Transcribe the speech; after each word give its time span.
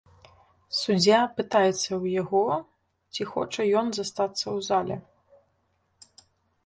Суддзя 0.77 1.19
пытаецца 1.39 1.81
ў 2.01 2.05
яго, 2.21 2.43
ці 3.13 3.21
хоча 3.35 3.61
ён 3.83 3.87
застацца 3.99 4.43
ў 4.43 4.57
зале. 4.73 4.97